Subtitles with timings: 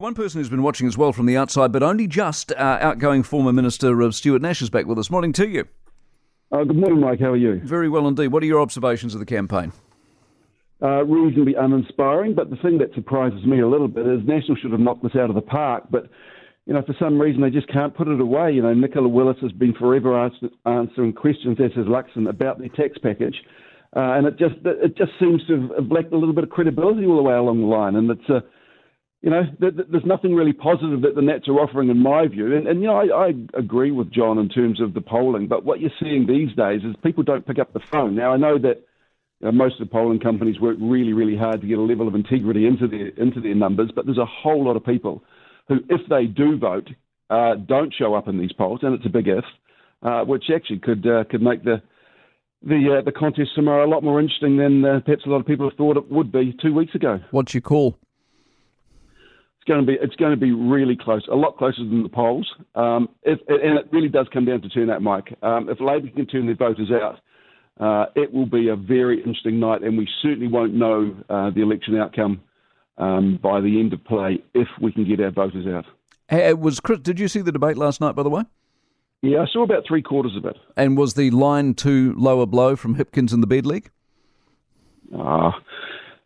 [0.00, 3.22] One person who's been watching as well from the outside, but only just, uh, outgoing
[3.22, 5.10] former Minister of Stuart Nash is back with us.
[5.10, 5.68] Morning to you.
[6.50, 7.20] Uh, good morning, Mike.
[7.20, 7.60] How are you?
[7.62, 8.28] Very well indeed.
[8.28, 9.74] What are your observations of the campaign?
[10.82, 14.70] Uh, reasonably uninspiring, but the thing that surprises me a little bit is National should
[14.70, 16.08] have knocked this out of the park, but
[16.64, 18.52] you know, for some reason they just can't put it away.
[18.52, 20.30] You know, Nicola Willis has been forever
[20.64, 23.36] answering questions, as has Luxon, about their tax package,
[23.94, 27.04] uh, and it just it just seems to have lacked a little bit of credibility
[27.04, 28.40] all the way along the line, and it's a uh,
[29.22, 32.56] you know, there's nothing really positive that the Nats are offering, in my view.
[32.56, 35.62] And, and you know, I, I, agree with John in terms of the polling, but
[35.62, 38.14] what you're seeing these days is people don't pick up the phone.
[38.14, 38.82] Now, I know that
[39.40, 42.08] you know, most of the polling companies work really, really hard to get a level
[42.08, 45.22] of integrity into their into their numbers, but there's a whole lot of people
[45.68, 46.88] who, if they do vote,
[47.28, 49.44] uh, don't show up in these polls, and it's a big if,
[50.02, 51.82] uh, which actually could uh, could make the
[52.62, 55.46] the uh, the contest tomorrow a lot more interesting than uh, perhaps a lot of
[55.46, 57.20] people thought it would be two weeks ago.
[57.30, 57.98] What's your call?
[59.60, 62.08] It's going to be it's going to be really close, a lot closer than the
[62.08, 62.50] polls.
[62.74, 65.36] Um, if, and it really does come down to turnout, Mike.
[65.42, 67.20] Um, if Labor can turn their voters out,
[67.78, 71.60] uh, it will be a very interesting night, and we certainly won't know uh, the
[71.60, 72.40] election outcome
[72.96, 75.84] um, by the end of play if we can get our voters out.
[76.28, 78.44] Hey, was Chris, did you see the debate last night, by the way?
[79.20, 80.56] Yeah, I saw about three quarters of it.
[80.74, 83.90] And was the line too low a blow from Hipkins in the bed league?
[85.14, 85.48] Ah.
[85.48, 85.60] Uh,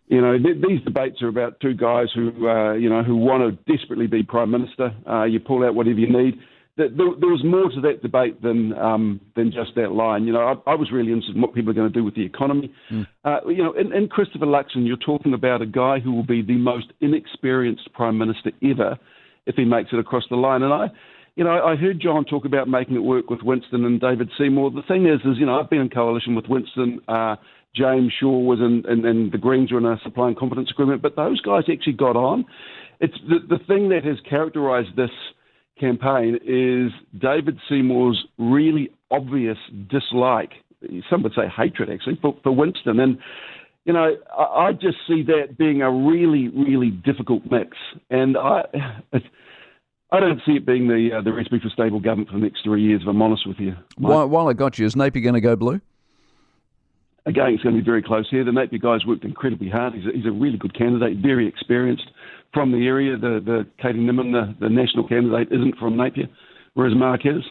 [0.06, 3.42] you know, th- these debates are about two guys who, uh, you know, who want
[3.42, 4.94] to desperately be prime minister.
[5.08, 6.38] Uh, you pull out whatever you need.
[6.76, 10.24] There, there, was more to that debate than um, than just that line.
[10.24, 12.16] You know, I, I, was really interested in what people are going to do with
[12.16, 12.74] the economy.
[12.90, 13.06] Mm.
[13.24, 16.42] Uh, you know, in, in Christopher Luxon, you're talking about a guy who will be
[16.42, 18.98] the most inexperienced prime minister ever
[19.46, 20.64] if he makes it across the line.
[20.64, 20.86] And I,
[21.36, 24.70] you know, I heard John talk about making it work with Winston and David Seymour.
[24.70, 27.00] The thing is, is you know, I've been in coalition with Winston.
[27.08, 27.36] Uh,
[27.74, 31.02] James Shaw was in, and, and the Greens were in a supply and confidence agreement,
[31.02, 32.44] but those guys actually got on.
[33.00, 35.10] It's the, the thing that has characterised this
[35.80, 39.58] campaign is David Seymour's really obvious
[39.90, 40.52] dislike,
[41.10, 43.00] some would say hatred actually, for, for Winston.
[43.00, 43.18] And,
[43.84, 47.76] you know, I, I just see that being a really, really difficult mix.
[48.08, 48.62] And I.
[50.12, 52.62] I don't see it being the uh, the recipe for stable government for the next
[52.62, 53.02] three years.
[53.02, 55.56] If I'm honest with you, while, while I got you, is Napier going to go
[55.56, 55.80] blue?
[57.26, 58.44] Again, it's going to be very close here.
[58.44, 59.94] The Napier guy's worked incredibly hard.
[59.94, 62.04] He's a, he's a really good candidate, very experienced
[62.52, 63.16] from the area.
[63.16, 66.28] The, the Katie Nimon, the, the national candidate, isn't from Napier,
[66.74, 67.42] whereas Mark is.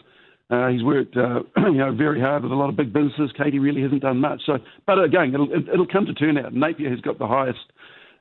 [0.48, 3.32] Uh, he's worked, uh, you know, very hard with a lot of big businesses.
[3.36, 4.42] Katie really hasn't done much.
[4.46, 6.54] So, but again, it'll it'll come to turnout.
[6.54, 7.58] Napier has got the highest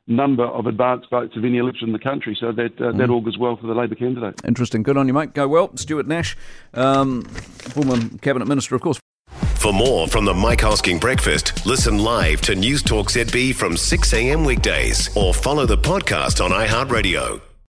[0.08, 2.98] number of advanced votes of any election in the country, so that uh, mm.
[2.98, 4.42] that augurs well for the Labor candidate.
[4.46, 4.84] Interesting.
[4.84, 5.34] Good on you, mate.
[5.34, 6.36] Go well, Stuart Nash,
[6.74, 9.00] um, former cabinet minister, of course.
[9.64, 14.14] For more from the Mike Hosking Breakfast, listen live to News Talk ZB from 6
[14.14, 14.44] a.m.
[14.44, 17.53] weekdays or follow the podcast on iHeartRadio.